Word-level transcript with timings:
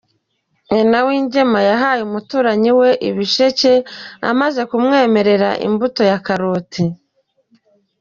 Nyinawingema 0.69 1.59
yahaye 1.69 2.01
umuturanyi 2.03 2.71
we 2.79 2.89
ibisheke 3.09 3.73
amaze 4.29 4.61
kumwemera 4.69 5.49
imbuto 5.67 6.01
ya 6.11 6.17
karoti. 6.25 6.83